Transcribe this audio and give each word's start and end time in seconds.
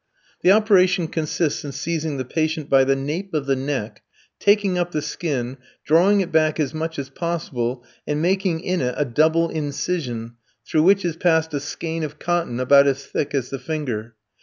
The 0.41 0.51
operation 0.51 1.07
consists 1.09 1.63
in 1.63 1.73
seizing 1.73 2.17
the 2.17 2.25
patient 2.25 2.71
by 2.71 2.83
the 2.85 2.95
nape 2.95 3.35
of 3.35 3.45
the 3.45 3.55
neck, 3.55 4.01
taking 4.39 4.75
up 4.75 4.89
the 4.91 4.99
skin, 5.03 5.57
drawing 5.85 6.21
it 6.21 6.31
back 6.31 6.59
as 6.59 6.73
much 6.73 6.97
as 6.97 7.11
possible, 7.11 7.83
and 8.07 8.19
making 8.19 8.61
in 8.61 8.81
it 8.81 8.95
a 8.97 9.05
double 9.05 9.49
incision, 9.51 10.37
through 10.67 10.81
which 10.81 11.05
is 11.05 11.17
passed 11.17 11.53
a 11.53 11.59
skein 11.59 12.01
of 12.01 12.17
cotton 12.17 12.59
about 12.59 12.87
as 12.87 13.05
thick 13.05 13.35
as 13.35 13.51
the 13.51 13.59
finger. 13.59 14.15